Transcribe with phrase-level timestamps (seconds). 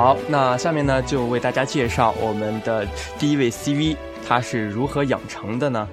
[0.00, 2.86] 好，那下面呢就为大家介绍我们的
[3.18, 3.94] 第一位 CV，
[4.26, 5.86] 他是如何养成的呢？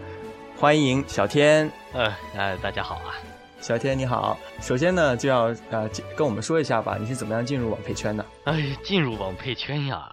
[0.57, 1.69] 欢迎小天。
[1.91, 3.19] 呃，呃，大家好啊，
[3.59, 4.39] 小天你好。
[4.61, 8.25] 首先呢就要呃跟我们说一下吧，你是怎么样进入网配圈的？
[8.45, 10.07] 哎，进入网配圈呀，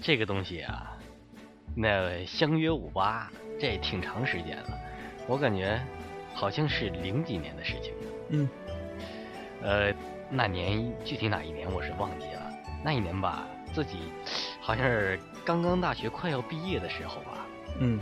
[0.00, 0.96] 这个东西啊，
[1.74, 3.30] 那相约五八，
[3.60, 4.70] 这挺长时间了，
[5.26, 5.78] 我感觉
[6.32, 7.92] 好像是零几年的事情。
[8.30, 8.48] 嗯。
[9.62, 9.92] 呃，
[10.30, 12.45] 那年具体哪一年我是忘记了。
[12.86, 14.12] 那一年吧，自己
[14.60, 17.44] 好像是刚刚大学快要毕业的时候吧。
[17.80, 17.98] 嗯。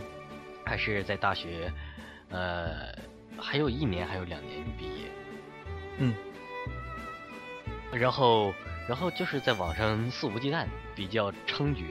[0.62, 1.72] 还是在大学，
[2.28, 2.94] 呃，
[3.38, 5.08] 还有一年，还有两年毕业。
[5.96, 6.14] 嗯。
[7.94, 8.52] 然后，
[8.86, 11.84] 然后就是在网上肆无忌惮，比较猖獗，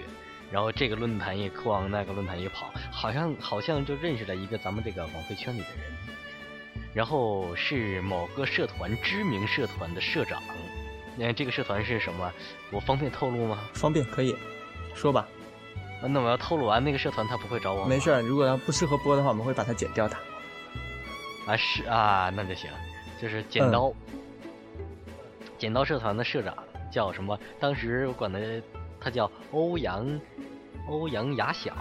[0.51, 5.91] 然后这个论坛也逛，那个论坛也跑，好像好像就认识了一个咱们这个网费圈里的人。
[6.93, 10.43] 然后是某个社团知名社团的社长，
[11.15, 12.31] 那这个社团是什么？
[12.71, 13.59] 我方便透露吗？
[13.73, 14.35] 方便，可以
[14.95, 15.27] 说吧。
[16.01, 17.85] 那我要透露完那个社团，他不会找我。
[17.85, 20.15] 没事，如果要不适合播的话，我们会把它剪掉的。
[21.47, 22.69] 啊，是啊，那就行。
[23.21, 23.93] 就是剪刀，
[25.57, 26.53] 剪刀社团的社长
[26.91, 27.39] 叫什么？
[27.59, 28.39] 当时我管他，
[28.99, 30.19] 他叫欧阳，
[30.89, 31.73] 欧阳雅小。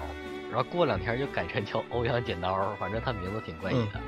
[0.52, 4.00] 然后过两天就改成叫欧阳剪刀，反正他名字挺怪异的。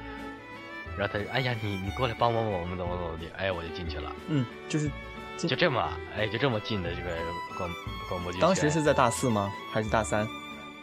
[0.97, 4.13] 然后他就，哎呀，你你过来帮帮我们怎么怎么的，哎，我就进去了。
[4.29, 4.89] 嗯，就是，
[5.37, 5.83] 就这么，
[6.17, 7.11] 哎，就这么进的这个
[7.59, 7.69] 广
[8.09, 8.39] 广播剧。
[8.39, 9.53] 当时是在大四吗？
[9.73, 10.27] 还是大三？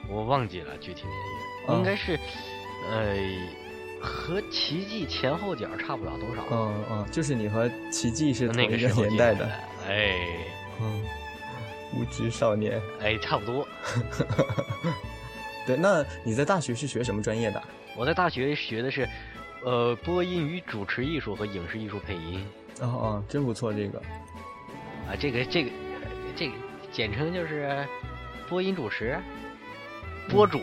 [0.10, 2.20] 我忘记了具体年月，应该是，
[2.90, 3.16] 呃，
[4.02, 6.44] 和奇迹前后脚差不了多少。
[6.52, 9.46] 嗯嗯，就是你和奇迹是同一个年代的。
[9.88, 10.28] 哎，
[10.82, 11.02] 嗯，
[11.94, 12.82] 无知少年。
[13.00, 13.66] 哎，差不多。
[15.66, 17.64] 对，那你在大学是学什么专业的？
[17.96, 19.08] 我在大学学的是。
[19.64, 22.44] 呃，播音与主持艺术和影视艺术配音，
[22.80, 24.00] 哦哦，真不错这个，
[25.08, 25.70] 啊，这个这个
[26.36, 26.54] 这个
[26.92, 27.86] 简称就是
[28.50, 29.20] 播音主持，
[30.30, 30.60] 播主，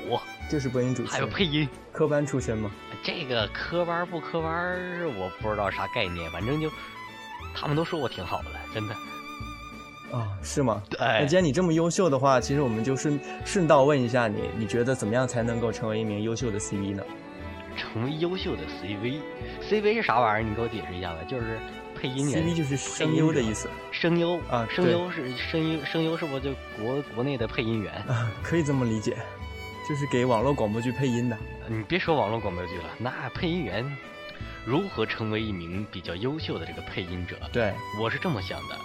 [0.50, 2.70] 就是播音主持，还有配音，科班出身吗？
[3.04, 4.76] 这个科班不科班，
[5.16, 6.68] 我不知道啥概念，反正就
[7.54, 8.94] 他们都说我挺好的，真的。
[10.10, 10.82] 啊，是吗？
[10.98, 17.02] 那既然你这么优秀的话，其实我们就顺顺道问一下你，你觉得怎么样才能够成为一名优秀的 CV 呢？
[17.78, 20.48] 成为优秀的 CV，CV 是啥玩意儿？
[20.48, 21.18] 你给我解释一下吧。
[21.28, 21.58] 就是
[21.94, 23.70] 配音员，CV 就是声优的意思。
[23.92, 27.94] 声优啊，声优是声优，声优是不就国国内的配音员？
[28.08, 29.16] 啊，可以这么理解，
[29.88, 31.38] 就是给网络广播剧配音的。
[31.68, 33.84] 你别说网络广播剧了，那配音员
[34.64, 37.36] 如何成为一名比较优秀的这个配音者？
[37.52, 38.76] 对，我是这么想的。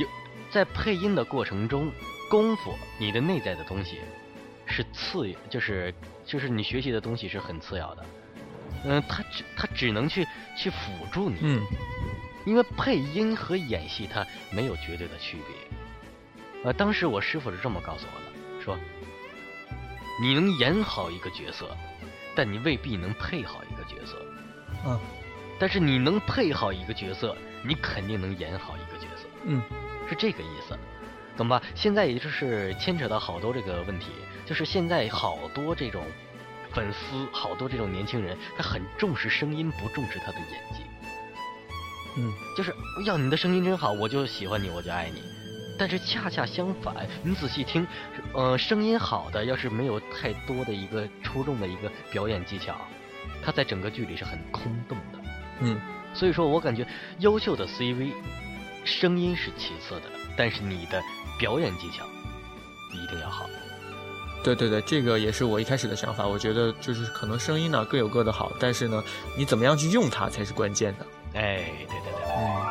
[0.00, 0.06] 有
[0.50, 1.90] 在配音的过程中，
[2.30, 3.98] 功夫，你的内在的东西
[4.66, 5.94] 是次，就是。
[6.28, 8.04] 就是你学习的东西是很次要的，
[8.84, 10.76] 嗯，他只他只能去去辅
[11.10, 11.62] 助你，嗯，
[12.44, 18.78] 因为配音和演戏它没有绝对的区别，呃，当时我师傅是这么告诉我的，说，
[20.20, 21.74] 你能演好一个角色，
[22.36, 24.20] 但你未必能配好一个角色，
[24.84, 25.00] 嗯，
[25.58, 27.34] 但是你能配好一个角色，
[27.64, 29.62] 你肯定能演好一个角色，嗯，
[30.06, 30.78] 是这个意思，
[31.38, 31.62] 懂吧？
[31.74, 34.12] 现在也就是牵扯到好多这个问题。
[34.48, 36.02] 就是现在好多这种
[36.72, 40.82] 粉丝，好多这种年轻人，他很重视声音，不重视他的演技。
[42.16, 45.22] 嗯，就是要你的声音真好，我就喜欢你，我就爱你。
[45.78, 47.86] 但是恰恰相反，你仔细听，
[48.32, 52.74] 呃，声音好的，要是没有太多的一个出众的一个表演技巧，
[53.44, 55.18] 他在整个剧里是很空洞的。
[55.60, 55.78] 嗯，
[56.14, 56.86] 所以说我感觉
[57.18, 58.12] 优秀的 CV，
[58.84, 61.02] 声音是其次的，但是你的
[61.38, 62.04] 表演技巧
[62.92, 63.46] 一定要好。
[64.42, 66.26] 对对对，这个也是我一开始的想法。
[66.26, 69.02] 我觉得就是可能声音呢各有各的好，但是呢，
[69.36, 71.06] 你怎么样去用它才是关键的。
[71.34, 72.34] 哎，对对对对。
[72.36, 72.62] 嗯。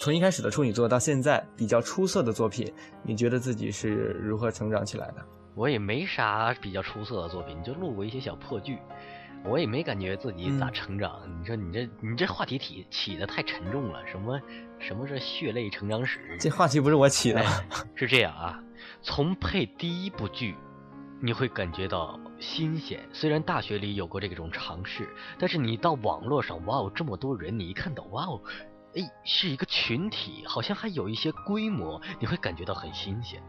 [0.00, 2.72] 从一开始的处女座到现在比较出色的作品，
[3.02, 5.16] 你觉得自己是如何成长起来的？
[5.54, 8.78] 我也没啥比较出色的作品，就录过一些小破剧，
[9.44, 11.20] 我也没感觉自己咋成长。
[11.40, 14.40] 你说你这你这话题起起的太沉重了，什么
[14.78, 16.36] 什么是血泪成长史？
[16.38, 17.42] 这话题不是我起的，
[17.94, 18.62] 是这样啊。
[19.02, 20.56] 从配第一部剧，
[21.20, 23.00] 你会感觉到新鲜。
[23.12, 25.08] 虽然大学里有过这种尝试，
[25.38, 28.42] 但是你到网络上，哇哦，这么多人，你一看到，哇哦，
[28.94, 33.42] 哎，是一个群体，好像还有一些规模，你会感觉到很新鲜，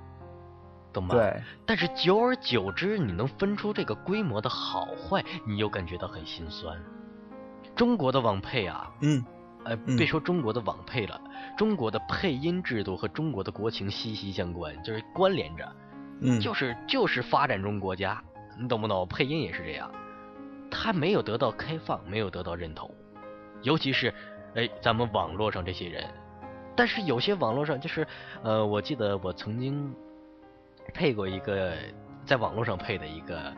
[0.91, 1.15] 懂吗？
[1.15, 1.41] 对。
[1.65, 6.77] 但是久而久之，你能分出这个规模的好坏，你又感觉到很心酸。
[7.75, 9.23] 中国的网配啊，嗯，
[9.63, 11.19] 呃，别说中国的网配了。
[11.57, 15.75] 中国的配音制度和中国的国情息息相关，就是关联着，
[16.21, 18.21] 嗯，就是就是发展中国家，
[18.59, 19.07] 你懂不懂？
[19.07, 19.89] 配音也是这样，
[20.69, 22.93] 他没有得到开放，没有得到认同，
[23.61, 24.13] 尤其是，
[24.55, 26.03] 哎，咱们网络上这些人，
[26.75, 28.05] 但是有些网络上就是，
[28.43, 29.95] 呃，我记得我曾经
[30.93, 31.73] 配过一个
[32.25, 33.53] 在网络上配的一个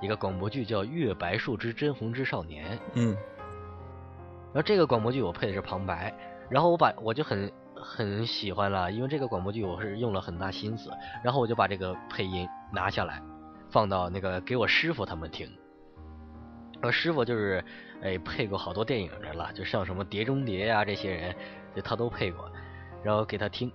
[0.00, 2.76] 一个广播剧，叫《月白树之真红之少年》。
[2.94, 3.16] 嗯。
[4.52, 6.14] 然后这个广播剧我配的是旁白，
[6.48, 10.90] 然后我把我就很很喜欢了，因为这个广播剧我是用了很大心思，
[11.22, 13.20] 然后我就把这个配音拿下来，
[13.70, 15.50] 放到那个给我师傅他们听。
[16.82, 17.64] 我师傅就是，
[18.02, 21.34] 哎，配过好多电影的了，就像什么《碟中谍》呀，这些人，
[21.74, 22.50] 就他都配过。
[23.02, 23.72] 然后给他听，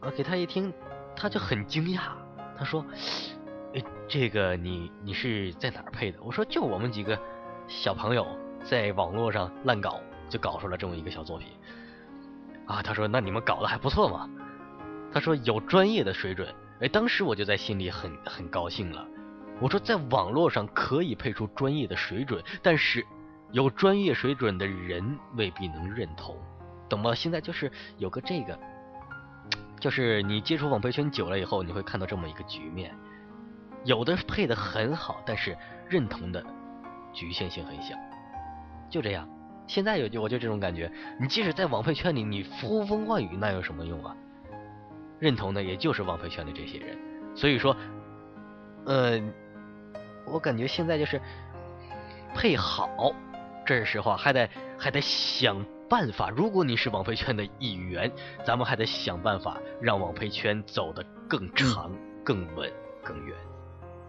[0.00, 0.72] 啊，给他一听，
[1.16, 2.00] 他就很惊讶，
[2.58, 2.84] 他说
[3.74, 7.18] ：“哎，这个你你是在哪儿配的？”我说：“就我们几个
[7.68, 8.26] 小朋友
[8.64, 11.48] 在网络上乱搞，就搞出了这么一个小作品。”
[12.66, 14.28] 啊，他说：“那你们搞的还不错嘛。”
[15.12, 19.06] 他说：“有专业的水准。”哎，当时我就在心里很很高兴了。
[19.60, 23.04] 我说，在网络上可以配出专业的水准，但是
[23.50, 26.36] 有专业水准的人未必能认同，
[26.88, 27.12] 懂吗？
[27.12, 28.56] 现在就是有个这个，
[29.80, 32.94] 就是你接触网配圈久了以后，你会看到这么一个局面：
[33.84, 35.56] 有的配的很好，但是
[35.88, 36.44] 认同的
[37.12, 37.94] 局限性很小，
[38.90, 39.28] 就这样。
[39.66, 40.90] 现在有就我就这种感觉，
[41.20, 44.16] 你即使在网配圈里，你呼风唤雨，那有什么用啊？
[45.18, 46.98] 认同的也就是网配圈里这些人，
[47.34, 47.76] 所以说，
[48.86, 49.20] 呃。
[50.30, 51.18] 我感觉现在就是
[52.34, 53.14] 配好，
[53.64, 54.46] 这是实话，还得
[54.76, 56.30] 还得想办法。
[56.30, 58.10] 如果你是网配圈的一员，
[58.44, 61.90] 咱们还得想办法让网配圈走得更长、
[62.24, 62.70] 更稳、
[63.02, 63.36] 更远。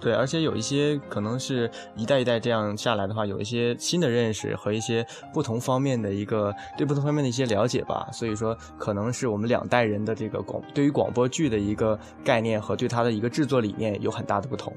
[0.02, 8.08] 对，而且有一些可能是一代一代这样下来的话，有一些新的认识和一些不同方面的一个对不同方面的一些了解吧。
[8.14, 14.74] 所以说，可能是我们两代人的这个广对于广播剧的一个概念和对它的一个制作理念有很大的不同。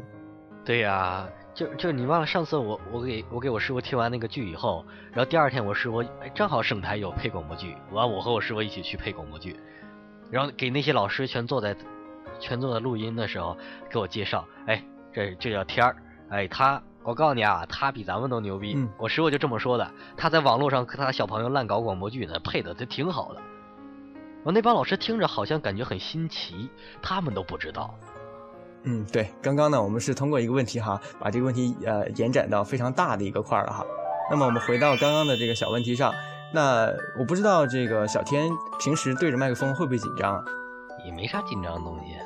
[0.64, 6.02] 对呀，就就你忘了上次我我给我给我师傅听完那个剧以后，然后第二天我师傅
[6.34, 9.60] 正好省台有配广播剧，完我和我师傅一起去配广播剧，
[10.30, 11.76] 然后给那些老师全坐在
[12.40, 13.56] 全坐在录音的时候
[13.90, 14.82] 给我介绍，哎，
[15.12, 15.96] 这这叫天儿，
[16.30, 23.42] 哎他我告诉你啊，他比咱们都牛逼，我师傅就这么说的，他在网络上和他小朋友乱搞广播剧呢，配的这挺好的，
[24.42, 26.70] 我那帮老师听着好像感觉很新奇，
[27.02, 27.94] 他们都不知道。
[28.84, 33.84] 嗯，对，刚刚呢，我们是通过一个问题哈，把这个问题呃延展到非常大的一个块儿了哈。
[34.30, 36.12] 那么我们回到刚刚的这个小问题上，
[36.52, 38.50] 那我不知道这个小天
[38.80, 40.44] 平时对着麦克风会不会紧张啊？
[41.06, 42.16] 也没啥紧张的东西。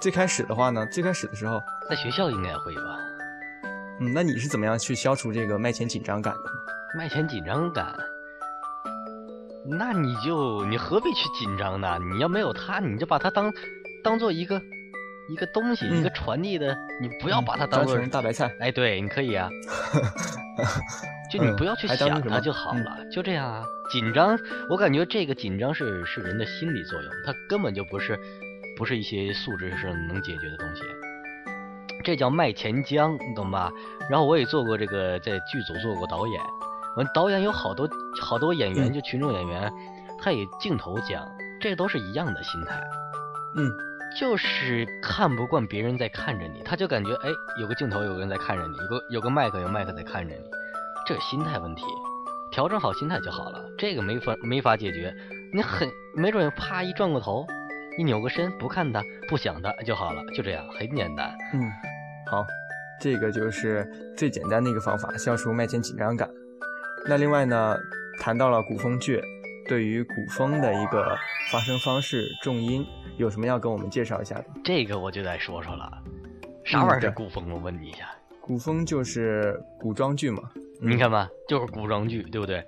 [0.00, 2.82] 最开始的话呢，最开始的时候，在学校应该会吧。
[4.00, 6.50] 嗯，那你是怎么样去消除这个麦前紧张感的？
[6.96, 7.94] 麦前紧张感？
[9.66, 11.98] 那你就你何必去紧张呢？
[12.12, 13.52] 你要没有他，你就把他当
[14.04, 14.60] 当做一个。
[15.30, 18.50] 一个东西，一个传递的，你不要把它当做大白菜。
[18.58, 19.48] 哎，对，你可以啊，
[21.30, 23.64] 就你不要去想它就好了，就这样啊。
[23.92, 24.38] 紧张，
[24.68, 28.18] 我感觉这个紧张是是人的心理作用，它根本就不是
[28.76, 30.82] 不是一些素质上能解决的东西。
[32.02, 33.70] 这叫卖钱浆，你懂吧？
[34.08, 36.40] 然后我也做过这个，在剧组做过导演。
[36.96, 37.88] 完导演有好多
[38.20, 39.72] 好多演员，就群众演员，
[40.20, 41.24] 他也镜头讲，
[41.60, 42.80] 这都是一样的心态。
[43.54, 43.89] 嗯。
[44.18, 47.28] 就是看不惯别人在看着你，他就感觉哎，
[47.60, 50.42] 有个镜头，有个人在看着你，有个有个麦克，有麦克在看着你，
[51.06, 51.84] 这是心态问题，
[52.50, 53.62] 调整好心态就好了。
[53.78, 55.14] 这个没法没法解决，
[55.54, 57.46] 你很没准啪一转过头，
[57.98, 61.32] 一扭个身不看他不想他就好了，就这样很简单。
[61.54, 61.62] 嗯，
[62.30, 62.44] 好，
[63.00, 66.28] 这个就是最简单的一个方法，消除麦前紧张感。
[67.06, 67.78] 那另外呢，
[68.20, 69.22] 谈到了古风剧，
[69.70, 71.16] 对于古风的一个
[71.48, 72.84] 发声方式、重音。
[73.18, 74.46] 有什么要跟我们介绍一下的？
[74.64, 76.02] 这个我就得说说了，
[76.64, 77.48] 啥玩意儿是古风？
[77.48, 78.10] 我问你一下，
[78.40, 80.42] 古风就是古装剧嘛？
[80.80, 82.66] 你看吧，就是古装剧，对不对？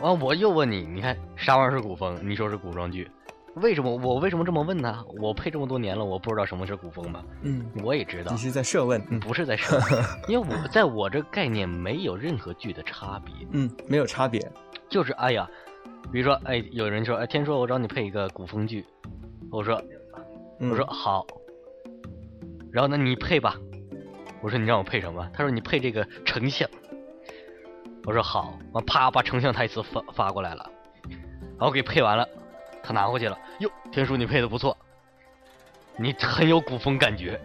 [0.00, 2.16] 完，我又问你，你看啥玩意儿是古风？
[2.22, 3.10] 你说是古装剧，
[3.56, 3.90] 为什么？
[3.96, 5.04] 我为什么这么问呢？
[5.20, 7.24] 我配这么多年了，我不知道什么是古风吗？
[7.42, 8.30] 嗯，我也知道。
[8.30, 9.00] 你是在设问？
[9.18, 13.34] 不是在设问，因为我在我这概念没有任何剧的差别。
[13.50, 14.48] 嗯，没有差别，
[14.88, 15.50] 就是哎呀，
[16.12, 18.84] 比如说哎，有人说哎，天说我找你配一个古风剧。
[19.50, 19.80] 我说，
[20.58, 21.26] 我说好，
[22.72, 23.56] 然后呢，你配吧。
[24.42, 25.28] 我说你让我配什么？
[25.32, 26.68] 他说你配这个丞相。
[28.04, 30.70] 我说好，我啪把丞相台词发发过来了，
[31.58, 32.28] 然后给配完了，
[32.82, 33.38] 他拿回去了。
[33.58, 34.76] 哟，天叔你配的不错，
[35.96, 37.40] 你很有古风感觉。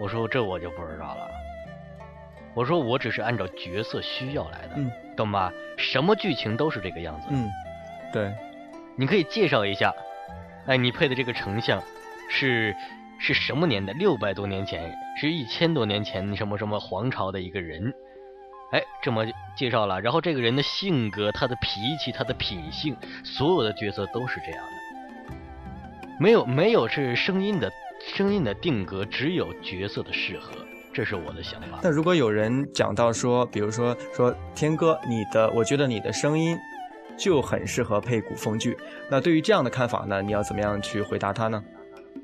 [0.00, 1.29] 我说这我就不知道了。
[2.54, 4.76] 我说我只是按照角色需要来的，
[5.16, 5.52] 懂吧？
[5.76, 7.28] 什么剧情都是这个样子。
[7.30, 7.48] 嗯，
[8.12, 8.32] 对，
[8.96, 9.94] 你可以介绍一下。
[10.66, 11.82] 哎，你配的这个丞相，
[12.28, 12.74] 是
[13.18, 13.92] 是什么年代？
[13.94, 17.94] 六百多年前，是一千多年前什么什么皇朝的一个人，
[18.72, 19.24] 哎，这么
[19.56, 25.34] 介绍了，然后这个人的性格、他的脾气、他的品性，所有的角色都是这样的，
[26.20, 27.72] 没有没有是声音的
[28.14, 30.52] 声音的定格，只有角色的适合，
[30.92, 31.78] 这是我的想法。
[31.82, 36.58] 那如果有人讲到说，比如说说天哥，你的，我觉得你的声音
[37.16, 38.76] 就很适合配古风剧，
[39.08, 41.62] 那对于这样的看法呢，你要怎么样去回答他呢？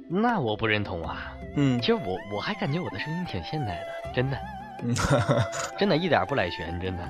[0.08, 4.38] 那我不认同啊，嗯其实我我还感觉我的声音挺现代的，真的。
[4.82, 4.94] 嗯，
[5.78, 7.02] 真的，一点不赖玄，真的，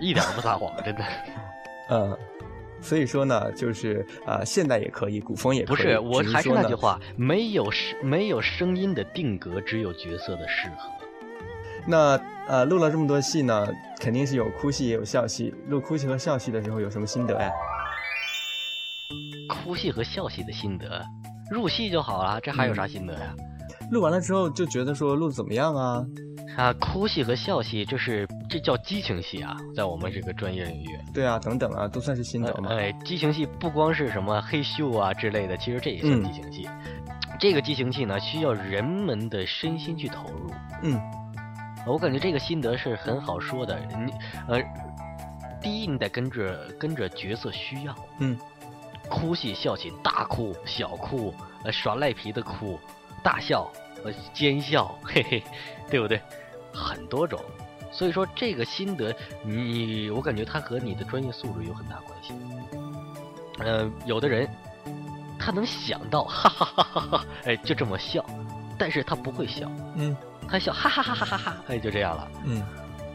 [0.00, 1.04] 一点不撒谎，真的。
[1.88, 2.18] 呃，
[2.82, 5.76] 所以说呢，就是呃，现代也可以，古风也可以。
[5.76, 10.90] 不是，我还是那句话，没有声没有声音的定格，只有角色的适合。
[11.86, 15.54] 那呃，录了这么多戏呢，肯定是有哭戏也有笑戏。
[15.68, 17.50] 录哭戏和笑戏的时候有什么心得呀？
[19.48, 21.04] 哭戏和笑戏的心得，
[21.50, 23.34] 入戏就好了，这还有啥心得呀？
[23.90, 26.04] 录完了之后就觉得说录得怎么样啊？
[26.56, 30.86] 啊，哭戏和笑戏，这是这叫激情戏啊，在我们这个专业领域。
[31.14, 32.68] 对啊，等等啊，都算是心得嘛。
[32.74, 36.68] 哎，激情戏不光是什么黑咻啊之类的，其实这也算嗯激情戏。
[37.40, 40.50] 这个激情戏呢，需要人们的身心去投入。
[40.82, 41.00] 嗯
[41.86, 43.80] 我感觉这个心得是很好说的。
[43.88, 44.12] 你
[44.46, 44.62] 呃，
[45.62, 48.38] 第一，你得跟着跟着角色需要，嗯，
[49.08, 51.32] 哭戏、笑戏，大哭、小哭，
[51.64, 52.78] 呃，耍赖皮的哭，
[53.22, 53.66] 大笑，
[54.04, 55.42] 呃，奸笑，嘿嘿，
[55.90, 56.20] 对不对？
[56.70, 57.40] 很多种。
[57.92, 62.34] 所以说这个心得，你我感觉它和你的专业素质有很大关系。
[63.58, 64.48] 呃，有的人
[65.38, 68.24] 他能想到，哈哈哈哈哈，哎，就这么笑，
[68.78, 70.16] 但是他不会笑，嗯
[70.48, 72.62] 他笑哈哈哈哈哈哈，哎，就这样了，嗯，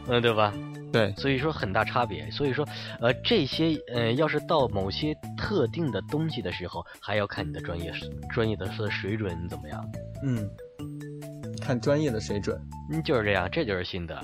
[0.06, 0.52] 嗯，对吧？
[0.90, 2.30] 对，所以说很大差别。
[2.30, 2.66] 所以说，
[2.98, 7.92] 呃，这些呃，要是到某些特定的东西的时候，还要看你的专业
[8.30, 9.84] 专业的水准怎么样。
[10.22, 10.48] 嗯，
[11.60, 12.58] 看专业的水准。
[12.90, 14.18] 嗯，就是这样，这就是心得。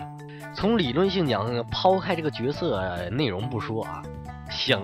[0.54, 4.02] 从理论性讲，抛开这个角色、内容不说啊，
[4.48, 4.80] 想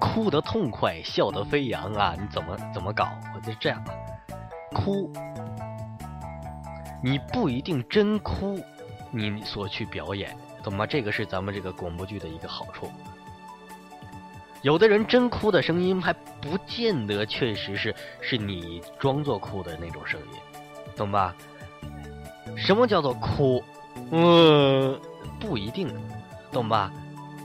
[0.00, 3.08] 哭得痛快、笑得飞扬啊，你怎么怎么搞？
[3.34, 3.84] 我就这样，
[4.72, 5.12] 哭，
[7.02, 8.58] 你不一定真哭，
[9.10, 10.86] 你所去表演，懂吗？
[10.86, 12.90] 这个是咱们这个广播剧的一个好处。
[14.62, 20.38] 有的人真哭的声音，还不见得确实是是你装作哭的那种声音，
[20.96, 21.34] 懂吧？
[22.56, 23.62] 什么叫做哭？
[24.10, 25.00] 嗯，
[25.40, 25.88] 不一定，
[26.50, 26.92] 懂吧？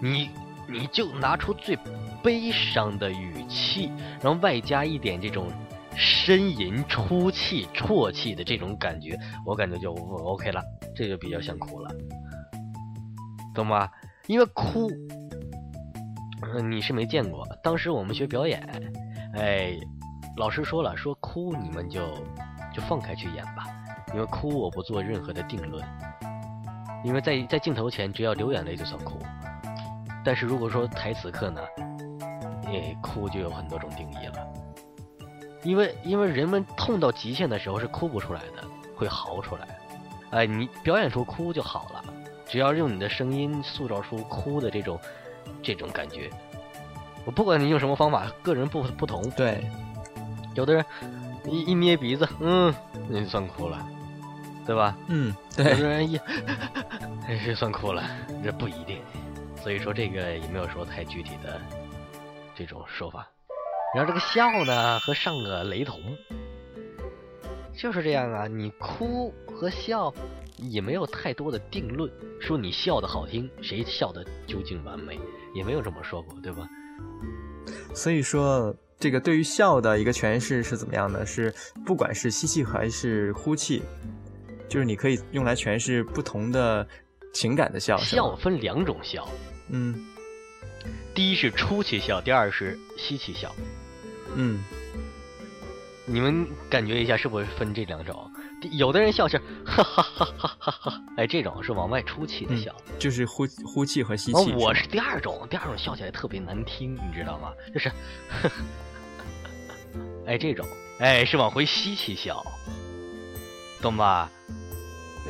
[0.02, 0.30] 你
[0.68, 1.78] 你就拿出最
[2.22, 5.48] 悲伤的语气，然后外加一点这种
[5.96, 10.62] 呻吟、出气、啜泣的这种感觉，我感觉就 OK 了，
[10.96, 11.90] 这就比较像哭了，
[13.56, 13.90] 懂吗？
[14.28, 14.92] 因为哭，
[16.54, 17.48] 嗯你是没见过。
[17.64, 18.62] 当时我们学表演，
[19.34, 19.74] 哎，
[20.36, 22.02] 老师说了，说哭你们就
[22.74, 23.66] 就放开去演吧，
[24.14, 25.82] 因为哭我不做任何的定论，
[27.04, 29.20] 因为在在镜头前只要流眼泪就算哭，
[30.24, 31.62] 但是如果说台词课呢，
[32.66, 34.48] 哎，哭就有很多种定义了，
[35.64, 38.64] 因为因为人们痛到极限的时候是哭不出来的，
[38.96, 39.68] 会嚎出来，
[40.32, 42.04] 哎，你表演出哭就好了，
[42.46, 45.00] 只要用你的声音塑造出哭的这种
[45.62, 46.30] 这种感觉。
[47.26, 49.70] 我不管你用什么方法，个人不不同，对，
[50.56, 50.86] 有的人
[51.46, 52.74] 一一捏鼻子，嗯，
[53.10, 53.86] 那就算哭了，
[54.66, 54.96] 对吧？
[55.08, 56.20] 嗯，有对，的人一，
[57.28, 58.04] 哎，算哭了，
[58.42, 59.02] 这不一定。
[59.62, 61.62] 所以说这个也没有说太具体的
[62.56, 63.30] 这种说法。
[63.94, 66.00] 然后这个笑呢和上个雷同，
[67.78, 68.48] 就是这样啊。
[68.48, 70.14] 你哭和笑
[70.58, 75.20] 也没有太多的定论，说你笑的好听，谁笑的究竟完美，
[75.54, 76.66] 也没有这么说过，对吧？
[77.94, 81.26] 所以说这个对于笑的一个诠释是怎么样的？
[81.26, 81.54] 是
[81.86, 83.82] 不管是吸气还是呼气，
[84.70, 86.88] 就是你可以用来诠释不同的
[87.38, 87.96] 情感的笑。
[87.98, 89.30] 笑分两种笑，
[89.70, 89.94] 嗯
[91.14, 93.54] 第一是出气笑，第二是吸气笑。
[94.36, 94.64] 嗯
[96.06, 98.32] 你们感觉一下，是不是分这两种？
[98.72, 102.74] 有的人笑是哈哈哈哈哈哈，哎，这种是往外出气的笑。
[102.98, 107.54] 就是呼呼气和吸哦气。，我是第二种，第二种笑起来特别难听，你知道吗？
[107.72, 107.92] 就是，
[110.26, 110.66] 哎，这种，
[111.00, 112.44] 哎，是往回吸气笑，
[113.80, 114.32] 懂吧？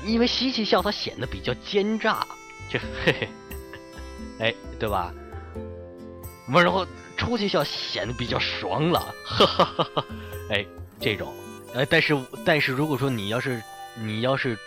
[0.06, 2.26] 因为吸气笑它显得比较奸诈，
[2.70, 3.30] 就嘿嘿，
[4.40, 5.14] 哎，对吧？
[6.50, 6.86] 完然后
[7.18, 10.06] 出气笑显得比较爽朗，哈哈哈哈，
[10.50, 10.66] 哎，
[11.00, 11.34] 这种，
[11.76, 13.62] 哎，但是但是如果说你要是
[14.00, 14.58] 你要是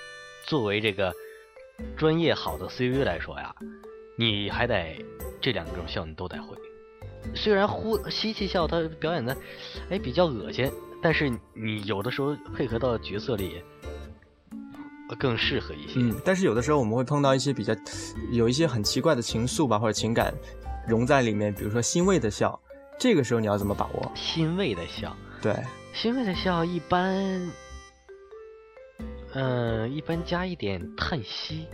[0.46, 1.14] 作为这个
[1.96, 3.54] 专业好的 CV 来说呀，
[4.16, 5.02] 你还得
[5.40, 6.56] 这两种笑你都得会。
[7.34, 9.36] 虽然呼吸气笑他表演的
[9.90, 10.70] 哎比较恶心，
[11.02, 13.62] 但是你有的时候配合到角色里，
[15.16, 15.94] 更适合一些。
[15.96, 17.74] 嗯，但是有的时候我们会碰到一些比较
[18.30, 20.34] 有一些很奇怪的情愫吧，或者情感
[20.86, 22.58] 融在里面，比如说欣慰的笑，
[22.98, 24.12] 这个时候你要怎么把握？
[24.14, 25.54] 欣慰的笑，对，
[25.92, 27.50] 欣慰的笑一般，
[29.34, 31.66] 嗯、一般加一点叹息、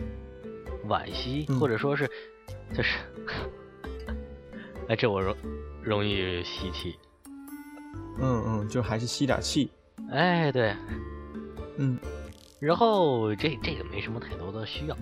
[0.89, 2.11] 惋惜，嗯或者说是，
[2.75, 2.97] 就是，
[4.89, 5.37] 哎，这我容
[5.83, 6.97] 容易吸气。
[8.19, 9.71] 嗯嗯，就还是吸点气，
[10.11, 10.75] 哎，对，
[11.77, 11.99] 嗯
[12.59, 14.97] 然后这这个没什么太多的需要，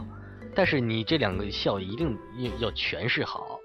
[0.55, 3.59] 但是你这两个笑一定要要诠释好，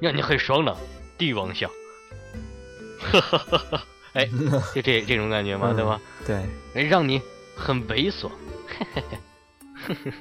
[0.00, 0.76] 让你很爽朗，
[1.18, 1.68] 帝王笑，
[3.00, 3.84] 哈哈哈哈！
[4.12, 4.26] 哎，
[4.74, 6.00] 就这这种感觉嘛，嗯对吧？
[6.26, 6.36] 对，
[6.74, 7.20] 哎，让你
[7.56, 8.28] 很猥琐，
[8.78, 9.02] 嘿嘿
[9.86, 10.12] 嘿，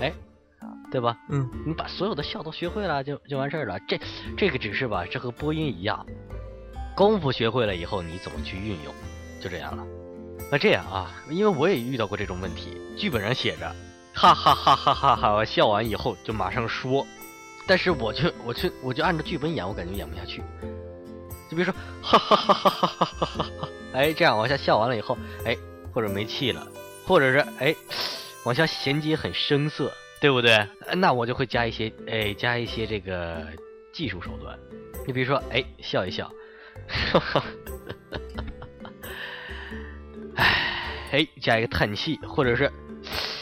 [0.00, 0.12] 哎，
[0.90, 1.16] 对吧？
[1.30, 3.78] 嗯你把所有的笑都学会了，就就完事儿了。
[3.88, 3.98] 这
[4.36, 6.04] 这个只是吧，这和播音一样，
[6.96, 8.94] 功夫学会了以后，你怎么去运用，
[9.40, 9.86] 就这样了。
[10.50, 13.74] 那这样啊，因为我也遇到过这种问题，剧本上写着，
[14.14, 17.06] 哈哈哈哈哈哈，我笑完以后就马上说，
[17.66, 20.42] 但是我就我去我就按照剧本演，我感觉演不下去。
[21.50, 25.56] 就比如说，哈哈哈哈哈哈哈哈，哎，这样往下笑完了以后，哎，
[25.94, 26.66] 或者没气了，
[27.06, 27.74] 或者是哎，
[28.44, 29.90] 往下衔接很生涩，
[30.20, 30.66] 对不对？
[30.96, 33.46] 那我就会加一些，哎，加一些这个
[33.92, 34.58] 技术手段。
[35.06, 36.30] 你比如说，哎，笑一笑，
[36.86, 37.44] 哈哈，
[41.10, 42.70] 哎，哎，加一个叹气，或者是，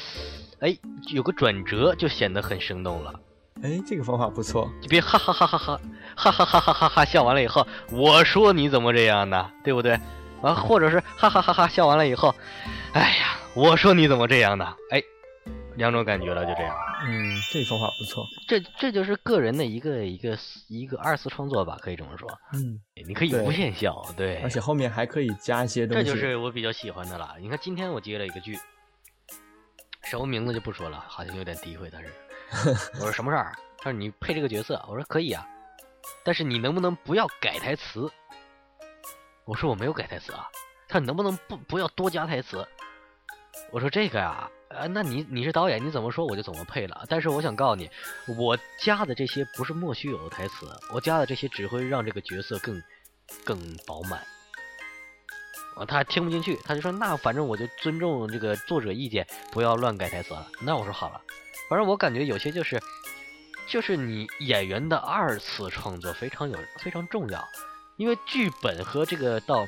[0.61, 0.77] 哎，
[1.09, 3.13] 有个转折，就显得很生动了。
[3.63, 5.81] 哎，这个方法不错，就别哈哈哈哈哈
[6.15, 9.51] 哈哈哈哈哈哈笑完了以后，我说你怎么这样呢？
[9.65, 9.99] 对不对？
[10.43, 12.35] 啊，或者是哈哈哈哈笑完了以后，
[12.93, 14.75] 哎呀，我说你怎么这样呢？
[14.91, 15.03] 哎，
[15.77, 16.77] 两种感觉了，就这样。
[17.07, 20.37] 嗯，这方法不错，这这就是个人的一个一个
[20.69, 22.29] 一个二次创作吧，可以这么说。
[22.55, 27.37] 嗯，你可以无限笑，对，而且后面还可以加一些东西，这就是我比较喜欢的了。
[27.41, 28.59] 你看今天我接了一个剧，
[30.03, 32.13] 什么名字就不说了，好像有点诋毁他似的。
[33.01, 33.55] 我说什么事儿？
[33.79, 35.47] 他说你配这个角色，我说可以啊，
[36.25, 38.11] 但是你能不能不要改台词？
[39.45, 40.49] 我说我没有改台词啊。
[40.89, 42.67] 他说你能不能不不要多加台词？
[43.73, 47.05] 我说这个呀，呃，那你你是导演，你怎么说我就怎么配了。
[47.09, 47.91] 但是我想告诉你，
[48.37, 52.83] 我加的这些不是莫须有的台词，我加的这些只会让这个角色更
[53.45, 54.21] 更饱满。
[55.77, 60.47] 啊，他听不进去，他就说那反正我就尊重这个作者意见，不要乱改台词了。
[60.61, 61.21] 那我说好了，
[61.69, 62.83] 反正我感觉有些就是，
[63.69, 67.47] 就是你演员的二次创作非常有非常重要，
[67.97, 69.67] 因为剧本和这个到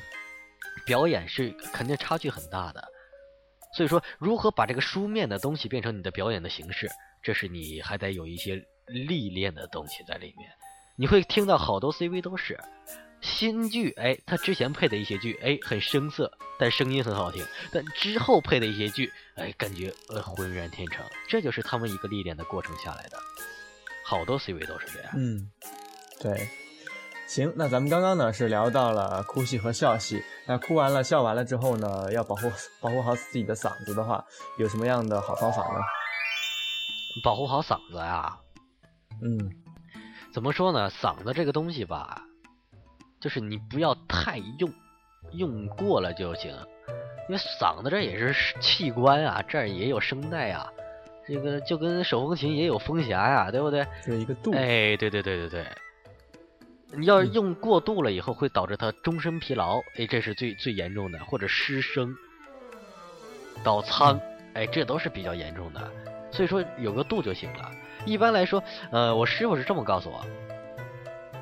[0.83, 2.87] 表演是肯定差距很大的，
[3.73, 6.89] 所以说如何把这个书面的东西变成你的表演的形式，
[7.21, 10.49] 这是你还得有一些历练的东西在里面。
[10.95, 12.59] 你会听到好多 CV 都是
[13.21, 23.17] 新剧，哎，他之前配的一些剧，哎，很生涩，但声音很好听，但之后配的一些剧，哎，感觉呃浑然天成，这就是他们一个历练的过程下来的。
[24.03, 25.11] 好多 CV 都是这样。
[25.15, 25.51] 嗯，
[26.19, 26.49] 对。
[27.29, 34.25] 行，那咱们刚刚呢是聊到了哭戏和笑戏，那哭完了、笑完了之后呢，要保护 保护好自己的嗓子的话，
[34.57, 35.79] 有什么样的好方法呢？
[37.23, 38.35] 保护好嗓子呀、
[39.21, 39.51] 嗯
[40.33, 40.89] 怎么说呢？
[40.89, 42.23] 嗓子这个东西吧，
[43.21, 44.73] 就是你不要太用，
[45.33, 46.51] 用过了就行。
[47.27, 50.67] 因为嗓子这也是器官啊，这儿也有声带啊，
[51.27, 53.85] 这个就跟手风琴也有风匣呀、对不对？
[54.03, 54.51] 就是一个度。
[54.51, 55.67] 哎，对对对对对，
[56.91, 62.15] 你要用过度了以后，会导致他终身疲劳，哎，这是最最严重的，或者失声、
[63.63, 64.19] 倒仓，
[64.53, 65.91] 哎，这都是比较严重的。
[66.31, 67.71] 所以说有个度就行了。
[68.05, 70.25] 一般来说，呃，我师傅是这么告诉我，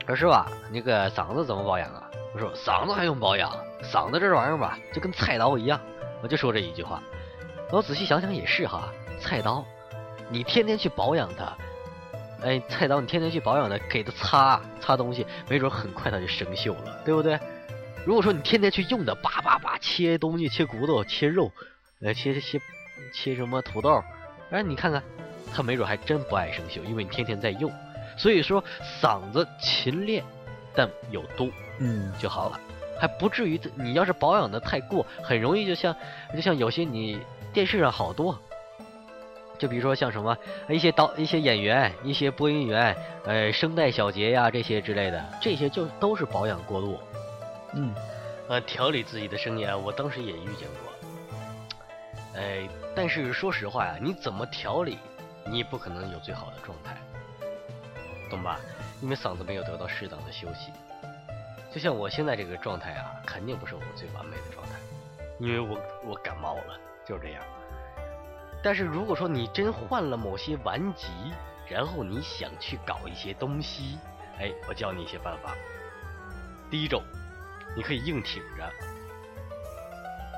[0.06, 2.10] 说师傅啊，那个嗓子怎么保养啊？
[2.34, 3.50] 我说嗓子还用保养？
[3.82, 5.80] 嗓子这玩意儿吧，就跟菜刀一样。
[6.22, 7.02] 我就说这一句话。
[7.72, 9.64] 我仔细想想也是哈，菜刀，
[10.30, 11.56] 你天天去保养它，
[12.42, 17.40] 哎， 菜刀你天天去保养它，给它擦擦东西，没准很快它就生锈了，对不对？
[18.06, 21.52] 如果说你天天去用的，叭叭叭切东西，切骨头，切肉，
[22.02, 22.62] 呃，切切
[23.14, 24.04] 切什么土豆，
[24.50, 25.04] 哎，你看看，
[25.54, 27.72] 它没准还真不爱生锈，因为你天天在用。
[28.18, 28.64] 所以说，
[29.02, 30.24] 嗓子勤练，
[30.74, 32.60] 但有度嗯就好了，
[33.00, 35.96] 还不至于你要是保养的太过，很容易就像
[36.34, 37.20] 就像有些你
[37.54, 38.40] 电视上好多，
[39.58, 40.38] 就比如说像什么
[40.70, 47.00] 一些导一些演员、一些播音员，呃，声带小结呀这些之类的，这些就都是保养过度。
[47.74, 47.94] 嗯
[48.48, 52.40] 呃，调理自己的声音啊，我当时也遇见过。
[52.40, 55.00] 哎，但是说实话呀，你怎么调理，
[55.46, 56.96] 你也不可能有最好的状态，
[58.30, 58.60] 懂吧？
[59.02, 60.72] 因为嗓子没有得到适当的休息。
[61.74, 64.74] 就像我现在这个状态啊，肯定不是我最完美的状态。
[65.40, 67.44] 因为我我感冒了，就是这样。
[68.68, 71.08] 但是如果说你真患了某些顽疾，
[71.70, 73.98] 然后你想去搞一些东西，
[74.38, 75.56] 哎，我教你一些办法。
[76.70, 77.02] 第一种，
[77.78, 78.70] 你可以硬挺着，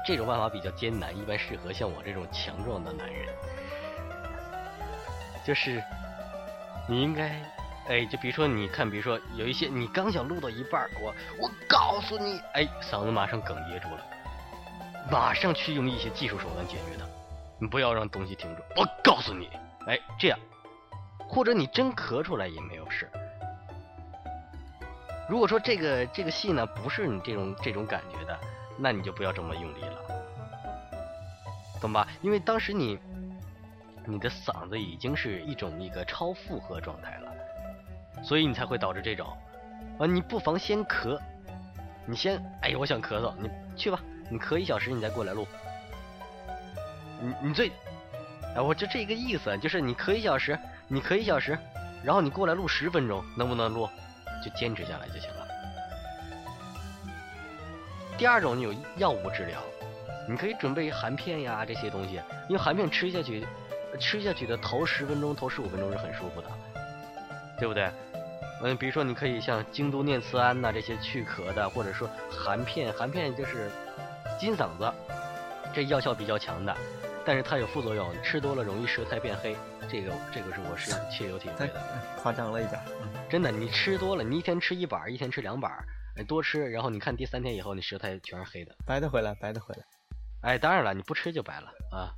[0.05, 3.25] 这种办法比较艰难，一般适合像我这种强壮的男人。
[5.43, 5.81] 就是
[6.87, 7.41] 你应该，
[7.87, 11.11] 哎，就比如说你看，比如说有一些你刚想录到一半，我
[11.41, 14.05] 我告诉你，哎，嗓子马上哽咽住了，
[15.09, 17.05] 马上去用一些技术手段解决它，
[17.59, 18.61] 你不要让东西停住。
[18.75, 19.49] 我告诉你，
[19.85, 20.39] 哎，这样，
[21.27, 23.09] 或者你真咳出来也没有事。
[25.27, 28.39] 如果说这个这个戏呢不是你这种这种感觉的，
[28.77, 29.97] 那你就不要这么用力了，
[31.79, 32.07] 懂吧？
[32.21, 32.97] 因为当时你
[34.05, 37.31] 你的嗓子已经是一种一个超负荷状态了，
[38.23, 39.27] 所以你才会导致这种
[39.99, 40.07] 啊。
[40.07, 41.19] 你不妨先咳，
[42.07, 43.99] 你先哎，我想咳嗽，你去吧，
[44.31, 45.47] 你咳一小时，你再过来录。
[47.21, 47.71] 你你最
[48.55, 51.57] 哎，我就这一个意思，就是你咳一小时，你咳一小时，
[52.03, 53.87] 然后你过来录十分钟，能不能录？
[54.43, 55.47] 就坚持下来就行了。
[58.17, 59.61] 第二种，你有药物治疗，
[60.27, 63.45] 你可以准备含片呀这些东西，因为含片吃下去，
[63.99, 66.47] 吃下去的头十分钟、头十五分钟是很舒服的，
[67.59, 67.91] 对不对？
[68.61, 73.71] 嗯，比如说你可以像京都念慈庵呐这些去咳的，或者说含片，含片就是
[74.37, 74.91] 金嗓子，
[75.73, 76.75] 这药效比较强的，
[77.25, 79.55] 但是它有副作用，吃多了容易舌苔变黑。
[79.89, 81.81] 这个这个是我是 切有体会的，
[82.21, 82.79] 夸张了一点。
[83.29, 85.71] 真的，你吃多了，你一天吃一板，一天吃两板，
[86.27, 89.83] 多吃，然后你看第三天以后，你舌苔全是黑的，白的回来，白的回来。
[90.41, 92.13] 哎，当然了，你不吃就白了啊。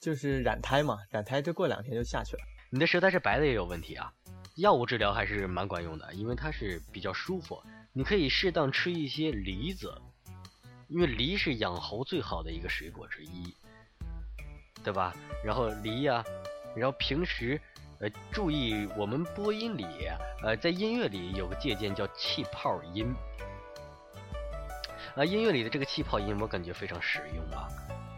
[0.00, 2.42] 就是染苔嘛，染苔就过两天就下去了。
[2.70, 4.12] 你的舌苔是白的也有问题啊。
[4.56, 7.62] 药物治疗还是蛮管用的，因为它是比较舒服。
[7.92, 10.00] 你可以适当吃一些梨子，
[10.88, 13.54] 因为梨是养喉最好的一个水果之一，
[14.84, 15.14] 对吧？
[15.44, 16.24] 然后梨呀。
[16.76, 17.60] 然后平时，
[17.98, 19.84] 呃，注意我们播音里，
[20.44, 23.12] 呃，在音乐里有个借鉴叫气泡音，
[25.16, 27.66] 啊，音乐里的这个气泡音我感觉非常实用啊。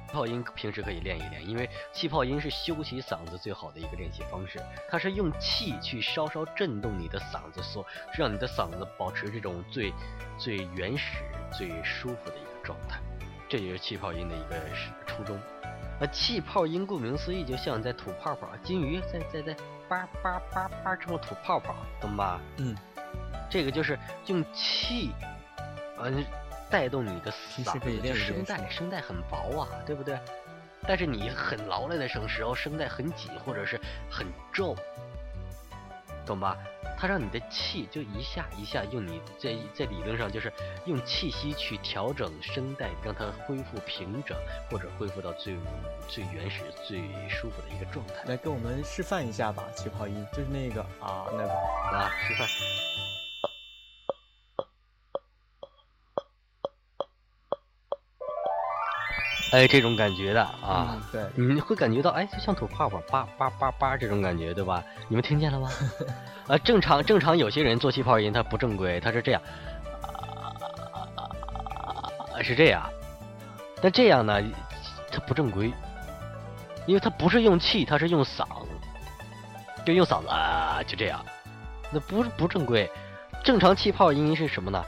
[0.07, 4.61] 气泡音平时可以练一练，因为气泡音是修起嗓子最好的一个练习方式。
[4.91, 9.91] 它是用气去稍稍震动你的嗓子，所让你的嗓子保持这种最
[10.37, 11.25] 最原始、
[11.57, 13.01] 最舒服的一个状态。
[13.49, 14.61] 这就是气泡音的一个
[15.07, 15.41] 初衷。
[16.03, 19.57] 那气泡音顾名思义，就像在吐泡泡，金鱼在在在
[19.89, 22.41] 叭叭叭叭这么吐泡泡，懂吧？
[22.57, 22.77] 嗯，
[23.49, 25.13] 这个就是用气，
[26.01, 26.25] 嗯，
[26.69, 30.19] 带动你的嗓子，声带，声带很薄啊，对不对？
[30.89, 34.77] 但是你很劳累的时候，声带很紧或者是很重，
[36.25, 36.57] 懂吧？
[36.99, 40.53] 它让你的气就一下一下用你在在理论上就是
[40.85, 44.37] 用气息去调整声带，让它恢复平整
[44.71, 45.57] 或者恢复到最
[46.09, 48.15] 最原始、最舒服的一个状态。
[48.27, 52.47] 来跟我们示范一下吧，气泡音就是那个啊那个啊示范。
[59.53, 64.83] 哎，这种感觉的啊，对，你会感觉到哎，就像吐泡泡，叭叭叭叭这种感觉，对吧？
[65.09, 65.71] 你们听见了吗？
[66.47, 69.43] 啊， 正常正常，有些人做气泡音他不正规，他是这样，
[72.43, 72.83] 是这样，
[73.83, 74.43] 但这样呢，
[75.11, 75.71] 他不正规，
[76.87, 78.47] 因为他不是用气，他是用嗓，
[79.85, 81.23] 就用嗓子啊，就这样，
[81.91, 82.91] 那不不正规。
[83.45, 84.83] 正常气泡音是什么呢？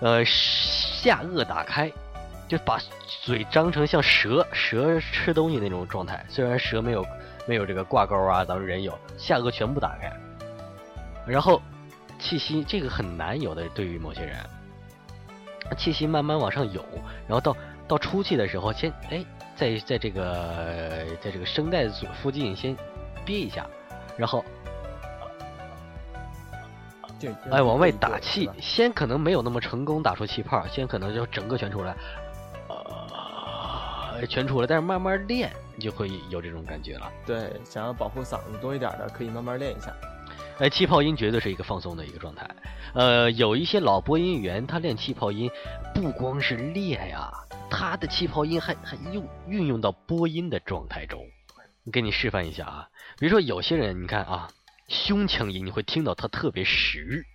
[0.00, 1.92] 呃，下颚打开。
[2.46, 2.78] 就把
[3.22, 7.04] 嘴张成像蛇蛇吃东西那种状态，虽然蛇没有
[7.46, 10.12] 没有这个挂钩啊，咱们人有，下颚全部打开，
[11.26, 11.60] 然后
[12.18, 14.36] 气息这个很难有的，对于某些人，
[15.76, 16.84] 气息慢慢往上涌，
[17.26, 17.56] 然后到
[17.88, 19.24] 到出气的时候，先哎
[19.56, 21.88] 在在这个在这个声带
[22.22, 22.76] 附近先
[23.24, 23.66] 憋一下，
[24.18, 24.44] 然后
[27.50, 31.96] 哎往外打气，先可能没有那么成功打出气泡，先可能就整个全出来。
[34.28, 37.12] 全出来，但是慢慢练你就会有这种感觉了。
[37.26, 39.94] 对，想要保护嗓子多一点的，可以慢慢练一下。
[40.58, 42.48] 哎，气泡音绝对是一个放松的一个状态。
[42.94, 45.50] 呃，有一些老播音员，他练气泡音，
[45.92, 47.30] 不光是练呀，
[47.68, 51.26] 他的气泡音还还用运用到播音的状态中。
[51.92, 54.48] 给你示范一下啊，比如说有些人，你看啊，
[54.88, 57.26] 胸腔音你会听到它特别实。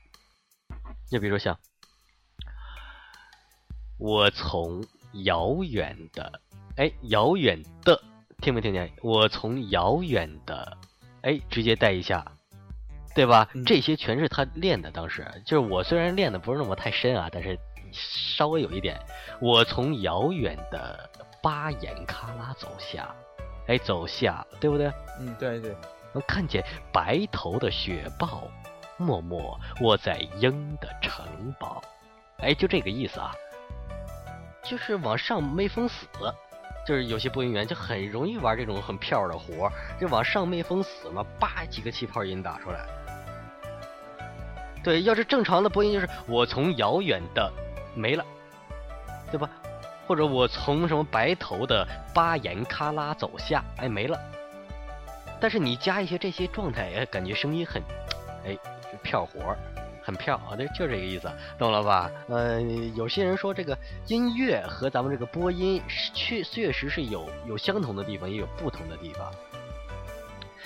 [1.12, 1.60] 就比如说像，
[3.98, 4.84] 我从
[5.26, 6.42] 遥远的。
[6.80, 8.02] 哎，遥远的，
[8.40, 8.90] 听没听见？
[9.02, 10.78] 我从遥远的，
[11.24, 12.26] 哎，直接带一下，
[13.14, 13.50] 对吧？
[13.66, 14.90] 这些全是他练的。
[14.90, 17.60] 当时就是我虽然练的不是那么太深啊，但是
[17.92, 18.98] 稍微有一点。
[19.42, 21.10] 我从遥远的
[21.44, 23.14] 巴颜喀拉走下，
[23.68, 24.90] 哎，走下，对不对？
[25.20, 25.76] 嗯，对对。
[26.14, 26.64] 能看见
[26.94, 28.48] 白头的雪豹，
[28.96, 31.84] 默默卧在鹰的城堡。
[32.38, 33.36] 哎，就这个意思啊。
[34.64, 36.08] 就是往上没封死，
[36.90, 39.72] 就是有些播音员就很容易玩这种很飘的活
[40.02, 42.80] 就往上没封死嘛，叭几个气泡音打出来。
[44.84, 47.54] 对，要是正常的播音就是我从遥远的
[47.94, 48.26] 没了，
[49.30, 49.48] 对吧？
[50.08, 54.20] 或者我从什么白头的巴颜喀拉走下，哎没了。
[55.40, 57.84] 但是你加一些这些状态，哎，感觉声音很，
[58.48, 58.58] 哎，
[59.04, 59.56] 飘活
[60.10, 62.10] 很漂啊，对，就这个意思，懂了吧？
[62.30, 62.60] 呃，
[62.96, 65.80] 有些人说这个音乐和咱们这个播音
[66.16, 69.32] 确确实是有有相同的地方，也有不同的地方。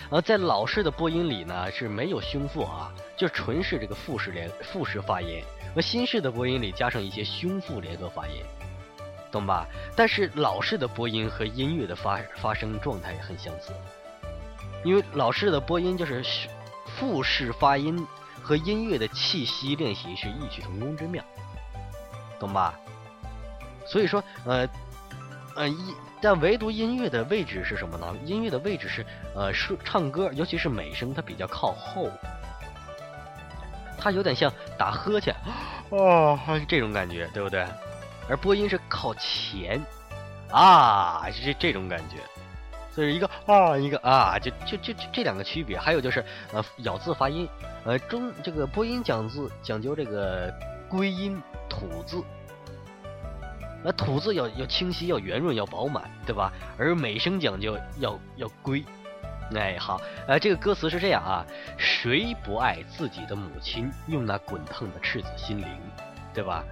[0.10, 5.44] 而在老式的播音里呢，是没有胸腹啊，就纯是这个腹式连腹式发音。
[5.76, 8.42] 而新式的播音里加上一些胸腹联合发音，
[9.30, 9.68] 懂吧？
[9.94, 13.74] 但是老式的播音和音乐的发发声状态很相似。
[14.86, 16.24] 因为老式的播音就是
[16.86, 18.08] 复式发音
[18.44, 21.24] 和音乐的气息练习是异曲同工之妙，
[22.40, 22.78] 懂吧？
[23.88, 24.68] 所以说，呃，
[25.56, 28.14] 呃，一但唯独音乐的位置是什么呢？
[28.26, 32.10] 音乐的位置是，呃，是唱歌，尤其是美声，它比较靠后，
[33.98, 35.36] 它有点像打呵欠，
[35.90, 37.66] 哦，这种感觉，对不对？
[38.30, 39.82] 而播音是靠前，
[40.50, 42.18] 啊，这这种感觉。
[42.94, 47.50] 所以一个啊，一个啊，就就就这两个区别，还有就是呃咬字发音，
[47.86, 50.54] 呃中这个播音讲字讲究这个
[50.88, 52.24] 归音吐字，
[53.84, 56.54] 那吐字要要清晰，要圆润，要饱满，对吧？
[56.78, 58.86] 而美声讲究要要归，
[59.56, 61.44] 哎好，呃这个歌词是这样啊，
[61.80, 65.68] 谁不爱自己的母亲，用那滚烫的赤子心灵，
[66.32, 66.64] 对吧？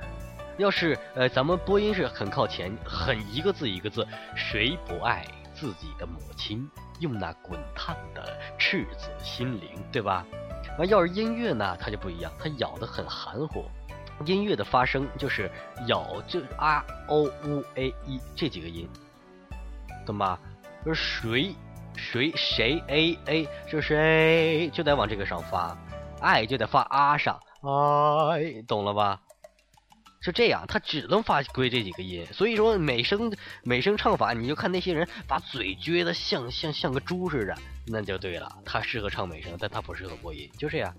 [0.57, 5.25] 要是呃咱们播音是很靠前，很一个字一个字，谁不爱？
[5.61, 6.67] 自己的母亲
[7.01, 10.25] 用那滚烫的赤子心灵，对吧？
[10.75, 13.65] 那要是音乐呢，它就不一样，它咬得很含糊。
[14.25, 15.51] 音乐的发声就是
[15.85, 18.89] 咬，就啊、o、u、a、e 这几个音，
[20.03, 20.39] 懂吗？
[20.83, 21.55] 就是谁
[21.95, 25.77] 谁谁 a a 就谁就得往这个上发，
[26.21, 27.39] 爱就得发啊上，
[28.31, 29.21] 哎，懂了吧？
[30.21, 37.55] 是这样，他只能发归这几个音，所以说美声美声唱法，你就看那些人把嘴撅得像像像个猪似的，
[37.87, 40.95] 那就对了，他适合唱美声，但他不适合播音，就这样。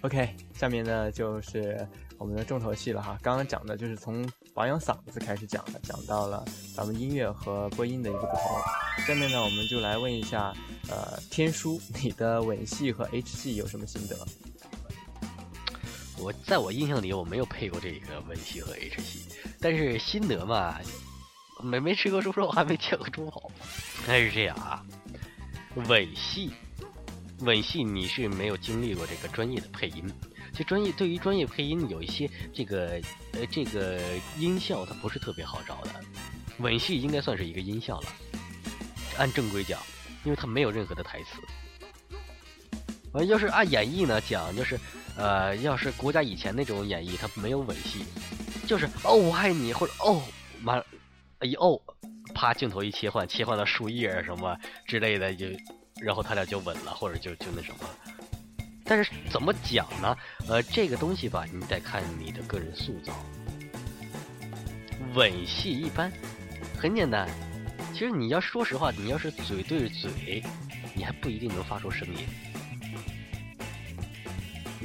[0.00, 1.86] OK，下面呢就是
[2.18, 9.06] 我们的重头戏了哈，刚刚讲的就是从保养嗓子开始讲的，讲到了咱们音乐和播音的一个不同。
[9.06, 10.52] 下面呢我们就来问一下，
[10.88, 14.16] 呃，天书，你的吻戏和 H 戏有什么心得？
[16.22, 19.24] 我在我印象里，我没有配过这个吻戏和 H 戏，
[19.58, 20.78] 但是心得嘛，
[21.62, 23.50] 没没吃过猪肉，还没见过猪跑，
[24.06, 24.84] 还是这样啊。
[25.74, 26.50] 吻戏，
[27.40, 30.04] 吻戏，你是没有经历过这个专业的配音，
[30.52, 33.00] 这专业对于专业配音有一些这个
[33.32, 33.98] 呃这个
[34.38, 35.90] 音效它不是特别好找的，
[36.58, 38.12] 吻戏应该算是一个音效了，
[39.16, 39.80] 按正规讲，
[40.24, 42.18] 因为它没有任何的台词。
[43.12, 44.78] 呃，要是按演绎呢讲，就是。
[45.20, 48.06] 呃，要是国家以前那种演绎，它没有吻戏，
[48.66, 50.22] 就是哦我爱你，或者哦
[50.64, 50.82] 完
[51.42, 51.78] 一哦，
[52.34, 54.56] 啪镜头一切换，切换到树叶什么
[54.86, 55.46] 之类的，就
[56.00, 57.78] 然后他俩就吻了，或者就就那什么。
[58.82, 60.16] 但是怎么讲呢？
[60.48, 63.12] 呃，这个东西吧，你得看你的个人塑造。
[65.14, 66.10] 吻戏一般
[66.78, 67.28] 很简单，
[67.92, 70.42] 其实你要说实话，你要是嘴对嘴，
[70.94, 72.26] 你还不一定能发出声音。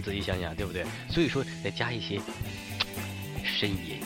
[0.06, 0.86] 你仔细想想，对不对？
[1.10, 2.20] 所以说得加一些
[3.44, 4.00] 呻吟，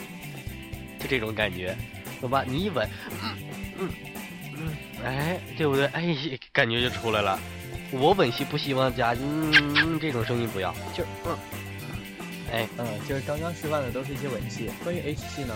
[1.00, 1.76] 就这种感觉，
[2.22, 2.44] 懂吧？
[2.48, 2.88] 你一吻，
[3.22, 3.38] 嗯
[3.80, 3.90] 嗯
[4.56, 5.86] 嗯，哎，对不对？
[5.88, 6.16] 哎，
[6.54, 7.38] 感觉就出来了。
[7.92, 11.38] 我吻戏不希望加嗯这种声音，不要，就嗯，
[12.52, 14.70] 哎，嗯，就是刚刚示范的都是一些吻戏。
[14.84, 15.54] 关于 H 戏呢？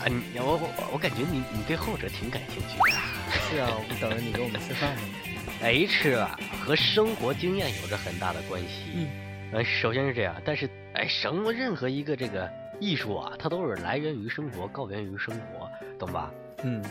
[0.00, 2.98] 啊，你我我我感觉你你对后者挺感兴趣的。
[3.48, 5.02] 是啊，我等着你给我们示范呢。
[5.62, 8.68] H 啊，和生活经验有着很大的关系。
[8.94, 9.08] 嗯。
[9.52, 16.30] 呃，首先是这样，但是哎，什么任何一个这个艺术啊，它都是来源于生活，告源于生活，懂吧？
[16.64, 16.82] 嗯，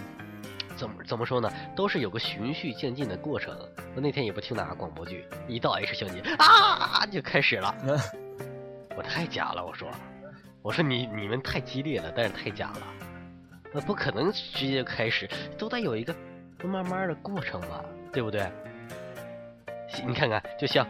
[0.77, 1.51] 怎么怎么说呢？
[1.75, 3.55] 都是有个循序渐进的过程。
[3.93, 7.75] 我那天也不听哪个广播剧，一到 H 情节啊就开始了，
[8.95, 9.91] 我太假了，我说，
[10.61, 12.87] 我说你你们太激烈了，但是太假了，
[13.73, 16.15] 那不可能直接开始，都得有一个
[16.63, 18.49] 慢慢的过程嘛，对不对？
[20.07, 20.87] 你看看，就像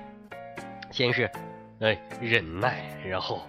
[0.92, 1.30] 先是。
[1.80, 3.42] 哎，忍耐，然后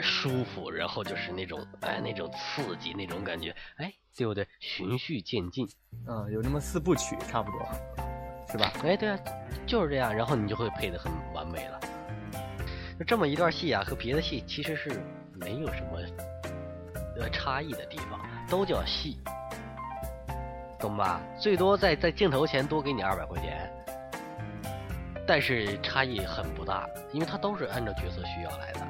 [0.00, 4.46] 舒服，然后就是那种哎那种刺激那种感觉，哎，对不对？
[4.58, 5.68] 循序渐进，
[6.06, 7.60] 嗯，有那么四部曲差不多，
[8.50, 8.72] 是吧？
[8.84, 9.18] 哎，对啊，
[9.66, 11.80] 就是这样，然后你就会配得很完美了。
[12.98, 14.90] 就这么一段戏啊，和别的戏其实是
[15.34, 15.98] 没有什么
[17.18, 19.18] 呃差异的地方，都叫戏，
[20.80, 21.20] 懂吧？
[21.38, 23.70] 最多在在镜头前多给你二百块钱，
[25.26, 28.80] 但是差异很不大，因为它都是按照角色需要来的，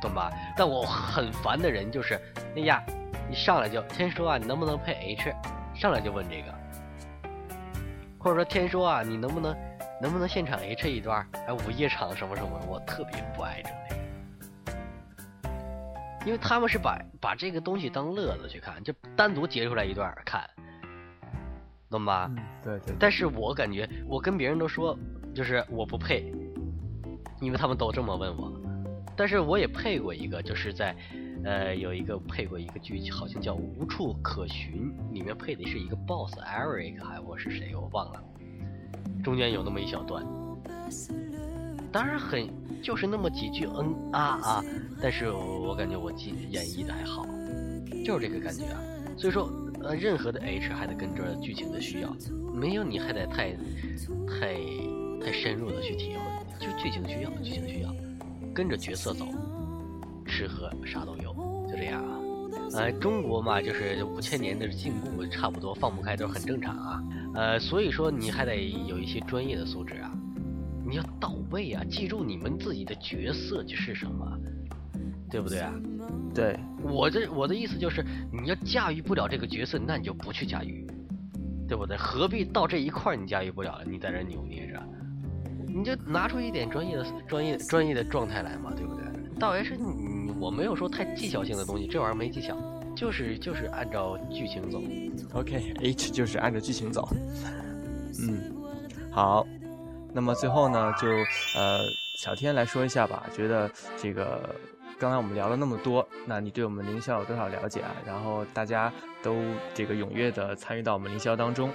[0.00, 0.30] 懂吧？
[0.56, 2.20] 但我很烦的人就是，
[2.56, 2.82] 哎呀，
[3.28, 5.34] 你上来就天说啊，你能不能配 H？
[5.74, 7.28] 上来就问这个，
[8.18, 9.56] 或者说天说啊，你能不能？
[9.98, 11.26] 能不能现场 H 一段？
[11.46, 14.76] 哎，午夜场什么什么，我特别不爱整这个，
[16.26, 20.46] 因为他们是把把这个东西当乐子去看，就单独截出来一段看，
[21.88, 22.30] 懂吧？
[22.36, 22.94] 嗯，对对。
[23.00, 24.94] 但是我感觉，我跟别人都说，
[25.36, 26.32] 就是我不配，
[27.42, 28.50] 因为他们都这么问我。
[29.14, 30.96] 但是我也配过一个，就是在，
[31.44, 38.24] 呃，有一个配过一个剧，好像叫《无处可寻》，里面配的是一个 BOSS Eric，还我是谁我忘了。
[39.22, 40.24] 中间有那么一小段，
[41.92, 42.48] 当然很
[42.82, 44.64] 就是那么几句嗯啊啊，
[45.02, 47.26] 但是我感觉我记演绎的还好，
[48.04, 48.80] 就是这个感觉啊。
[49.18, 49.50] 所以说
[49.82, 52.14] 呃，任何的 H 还得跟着剧情的需要，
[52.54, 53.52] 没有你还得太
[54.28, 54.58] 太
[55.20, 57.94] 太深入的去体会，就剧情需要，剧情需要，
[58.54, 59.26] 跟着角色走，
[60.26, 61.34] 吃喝啥都有，
[61.68, 62.20] 就这样啊。
[62.74, 67.02] 呃，中国嘛，就是五千年的禁锢，差不多放不开都是很正常啊。
[67.34, 70.10] 呃，所以说你还得有一些专业的素质啊，
[70.86, 74.38] 你要到位啊，记住你们自己的角色就是什么，
[75.30, 75.72] 对不对啊？
[76.34, 80.86] 对，我这我的意思就是，你要驾驭不了这个角色，那你就不去驾驭，
[81.68, 81.96] 对不对？
[81.96, 84.82] 何必到这一块你驾驭不了了，你在这扭捏着，
[85.76, 89.04] 你就拿出一点专业的、专业、专业的状态来嘛，对不对？
[89.38, 90.16] 倒也是你。
[90.38, 92.56] 我没有说太技巧性的东西，这玩意儿没技巧，
[92.94, 94.82] 就是就是按照剧情走。
[95.32, 97.08] OK，H 就是按照剧情走。
[98.20, 98.54] 嗯，
[99.10, 99.46] 好，
[100.12, 101.08] 那么最后呢，就
[101.58, 101.80] 呃
[102.18, 103.26] 小天来说一下吧。
[103.34, 104.54] 觉得这个
[104.98, 107.94] 刚才我们聊了那么多，那你对我们凌霄有多少了解啊？
[108.06, 109.36] 然后大家都
[109.74, 111.70] 这个踊跃的参与到我们凌霄当中。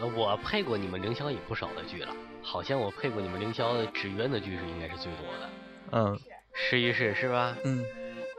[0.00, 5.50] 呃，我配过你们凌霄也不少的剧了，好像我配过你们凌霄的纸鸢的剧是应该是最多的。
[5.92, 6.18] 嗯。
[6.58, 7.54] 试一试是吧？
[7.64, 7.84] 嗯，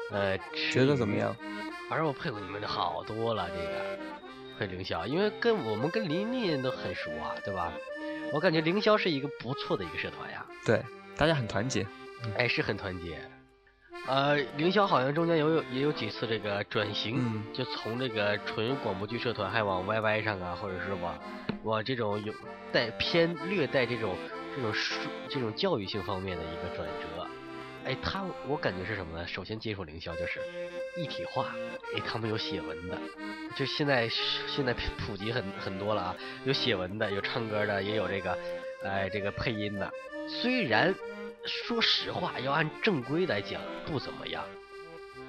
[0.09, 0.35] 呃，
[0.71, 1.35] 觉得怎么样？
[1.87, 3.99] 反正我配过你们的好多了，这个
[4.57, 7.71] 配凌霄，因为跟我们跟林林都很熟啊，对吧？
[8.33, 10.43] 我感觉凌霄是一个不错的一个社团呀。
[10.65, 10.81] 对，
[11.15, 11.85] 大家很团结。
[12.35, 13.19] 哎，是很团结。
[14.07, 21.13] 呃，凌霄好像中间有有也有几次这个转型，就从这个纯广播剧社团还往 YY 上啊，或者是往
[21.63, 22.33] 往这种有
[22.71, 24.15] 带偏略带这种
[24.55, 24.95] 这种书
[25.27, 27.27] 这种教育性方面的一个转折。
[27.83, 29.27] 哎，他我感觉是什么呢？
[29.27, 30.39] 首先接触凌霄就是
[30.97, 31.53] 一体化，
[31.93, 32.97] 哎，他们有写文的，
[33.57, 36.15] 就现在现在普及很很多了啊，
[36.45, 38.37] 有写文的，有唱歌的，也有这个，
[38.83, 39.89] 哎，这个配音的。
[40.27, 40.93] 虽然
[41.45, 44.43] 说实话，要按正规来讲不怎么样，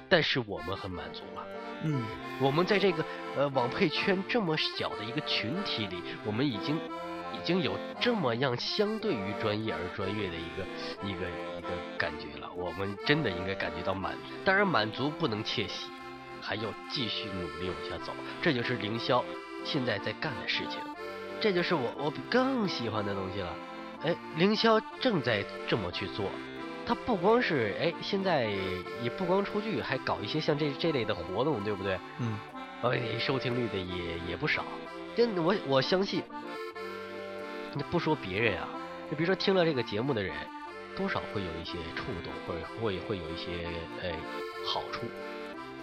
[0.07, 1.45] 但是我们很满足了。
[1.83, 2.03] 嗯，
[2.41, 3.05] 我们在这个
[3.37, 6.77] 呃网配圈这么小的一个群体里，我们已经。
[7.31, 11.25] 已经有这么样相对于专业而专业的一个一个
[11.59, 14.33] 一个感觉了，我们真的应该感觉到满足。
[14.43, 15.87] 当然，满足不能窃喜，
[16.41, 18.11] 还要继续努力往下走。
[18.41, 19.23] 这就是凌霄
[19.63, 20.81] 现在在干的事情，
[21.39, 23.55] 这就是我我更喜欢的东西了。
[24.03, 26.29] 哎，凌霄正在这么去做，
[26.85, 28.49] 他不光是哎，现在
[29.03, 31.99] 也不光出剧，还搞一些像这这类的活动，对不对？
[32.19, 32.39] 嗯，
[32.83, 34.63] 哎，收听率的也也不少。
[35.15, 36.23] 真我我相信。
[37.75, 38.67] 你不说别人啊，
[39.11, 40.33] 就比如说听了这个节目的人，
[40.95, 43.67] 多少会有一些触动，或者会会有一些
[44.01, 44.15] 哎
[44.65, 45.01] 好处。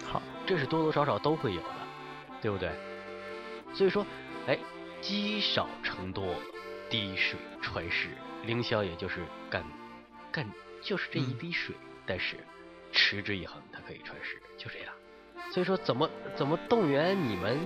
[0.04, 1.68] 好，这是多多少少都会有的，
[2.40, 2.70] 对不对？
[3.72, 4.04] 所以说，
[4.48, 4.58] 哎，
[5.00, 6.34] 积少成多，
[6.88, 8.08] 滴水穿石，
[8.44, 9.20] 凌霄也就是
[9.50, 9.64] 干
[10.30, 10.46] 干
[10.82, 11.74] 就是这一滴水，
[12.06, 12.36] 但是
[12.92, 14.92] 持之以恒，它可以穿石，就这样。
[15.52, 17.58] 所以说，怎么怎么动员你们，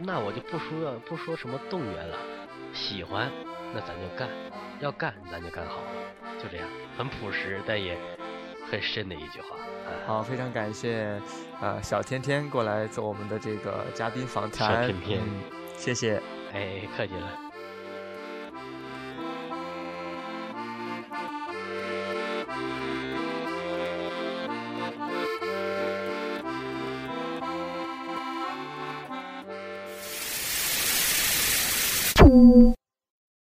[0.00, 2.16] 那我就不说不说什么动员了，
[2.72, 3.30] 喜欢。
[3.74, 4.28] 那咱就干，
[4.80, 6.68] 要干咱就干好了，就这样，
[6.98, 7.96] 很朴实，但也
[8.70, 9.56] 很深的一句话。
[10.06, 11.20] 好，非常感谢
[11.60, 14.82] 啊，小天天过来做我们的这个嘉宾访谈。
[14.82, 15.20] 小天天，
[15.76, 16.20] 谢谢，
[16.52, 17.51] 哎，客气了。